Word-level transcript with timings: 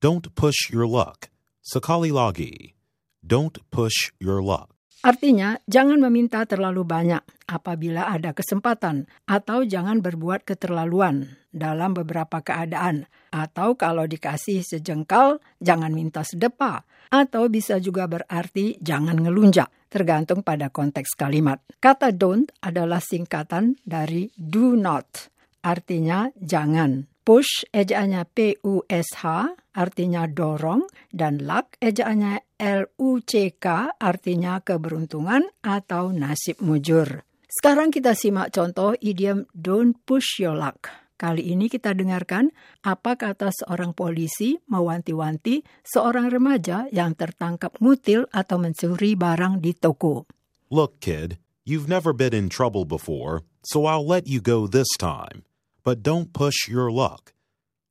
Don't 0.00 0.32
push 0.32 0.72
your 0.72 0.88
luck. 0.88 1.28
Sekali 1.60 2.08
lagi. 2.08 2.72
Don't 3.20 3.60
push 3.68 4.16
your 4.16 4.40
luck. 4.40 4.72
Artinya, 5.04 5.60
jangan 5.68 6.00
meminta 6.00 6.40
terlalu 6.48 6.88
banyak 6.88 7.20
apabila 7.44 8.08
ada 8.08 8.32
kesempatan, 8.32 9.04
atau 9.28 9.60
jangan 9.60 10.00
berbuat 10.00 10.48
keterlaluan 10.48 11.36
dalam 11.52 11.92
beberapa 11.92 12.40
keadaan, 12.40 13.12
atau 13.28 13.76
kalau 13.76 14.08
dikasih 14.08 14.64
sejengkal, 14.64 15.36
jangan 15.60 15.92
minta 15.92 16.24
sedepa, 16.24 16.88
atau 17.12 17.52
bisa 17.52 17.76
juga 17.76 18.08
berarti 18.08 18.80
jangan 18.80 19.20
ngelunjak, 19.20 19.68
tergantung 19.92 20.40
pada 20.40 20.72
konteks 20.72 21.12
kalimat. 21.12 21.60
Kata 21.76 22.08
don't 22.08 22.48
adalah 22.64 23.04
singkatan 23.04 23.76
dari 23.84 24.32
do 24.32 24.80
not, 24.80 25.28
artinya 25.60 26.32
jangan. 26.40 27.09
Push 27.20 27.68
ejaannya 27.76 28.24
P-U-S-H 28.32 29.24
artinya 29.76 30.24
dorong 30.24 30.88
dan 31.12 31.44
luck 31.44 31.76
ejaannya 31.76 32.56
L-U-C-K 32.56 33.66
artinya 34.00 34.64
keberuntungan 34.64 35.44
atau 35.60 36.16
nasib 36.16 36.64
mujur. 36.64 37.20
Sekarang 37.44 37.92
kita 37.92 38.16
simak 38.16 38.56
contoh 38.56 38.96
idiom 39.04 39.44
don't 39.52 40.00
push 40.08 40.40
your 40.40 40.56
luck. 40.56 40.88
Kali 41.20 41.52
ini 41.52 41.68
kita 41.68 41.92
dengarkan 41.92 42.48
apa 42.80 43.20
kata 43.20 43.52
seorang 43.52 43.92
polisi 43.92 44.56
mewanti-wanti 44.72 45.60
seorang 45.84 46.32
remaja 46.32 46.88
yang 46.88 47.12
tertangkap 47.12 47.76
ngutil 47.84 48.24
atau 48.32 48.56
mencuri 48.56 49.12
barang 49.12 49.60
di 49.60 49.76
toko. 49.76 50.24
Look, 50.72 51.04
kid, 51.04 51.36
you've 51.68 51.84
never 51.84 52.16
been 52.16 52.32
in 52.32 52.48
trouble 52.48 52.88
before, 52.88 53.44
so 53.60 53.84
I'll 53.84 54.06
let 54.06 54.24
you 54.24 54.40
go 54.40 54.64
this 54.64 54.88
time. 54.96 55.44
But 55.90 56.06
don't 56.06 56.30
push 56.30 56.70
your 56.70 56.86
luck. 56.94 57.34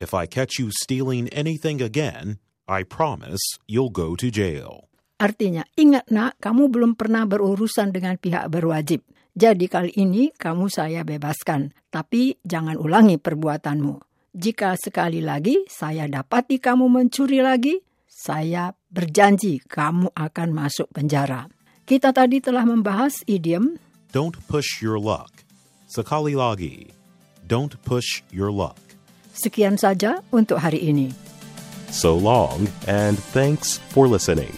If 0.00 0.16
I 0.16 0.24
catch 0.24 0.56
you 0.56 0.72
stealing 0.72 1.28
anything 1.28 1.84
again, 1.84 2.40
I 2.64 2.88
promise 2.88 3.44
you'll 3.68 3.92
go 3.92 4.16
to 4.16 4.32
jail. 4.32 4.88
Artinya, 5.20 5.68
ingat 5.76 6.08
nak, 6.08 6.40
kamu 6.40 6.72
belum 6.72 6.96
pernah 6.96 7.28
berurusan 7.28 7.92
dengan 7.92 8.16
pihak 8.16 8.48
berwajib. 8.48 9.04
Jadi 9.36 9.68
kali 9.68 9.92
ini 10.00 10.32
kamu 10.32 10.72
saya 10.72 11.04
bebaskan, 11.04 11.76
tapi 11.92 12.40
jangan 12.40 12.80
ulangi 12.80 13.20
perbuatanmu. 13.20 14.00
Jika 14.32 14.72
sekali 14.80 15.20
lagi 15.20 15.60
saya 15.68 16.08
dapati 16.08 16.64
kamu 16.64 16.88
mencuri 16.88 17.44
lagi, 17.44 17.76
saya 18.08 18.72
berjanji 18.88 19.60
kamu 19.68 20.16
akan 20.16 20.48
masuk 20.48 20.88
penjara. 20.96 21.44
Kita 21.84 22.16
tadi 22.16 22.40
telah 22.40 22.64
membahas 22.64 23.20
idiom 23.28 23.76
Don't 24.16 24.40
push 24.48 24.80
your 24.80 24.96
luck. 24.96 25.44
Sekali 25.92 26.32
lagi. 26.32 27.01
Don't 27.52 27.76
push 27.84 28.24
your 28.32 28.48
luck. 28.48 28.80
Sekian 29.36 29.76
saja 29.76 30.24
untuk 30.32 30.56
hari 30.56 30.88
ini. 30.88 31.12
So 31.92 32.16
long, 32.16 32.64
and 32.88 33.20
thanks 33.36 33.76
for 33.92 34.08
listening. 34.08 34.56